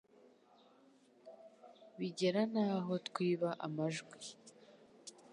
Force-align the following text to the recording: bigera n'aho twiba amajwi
bigera 1.97 2.41
n'aho 2.53 2.93
twiba 3.07 3.49
amajwi 3.65 4.19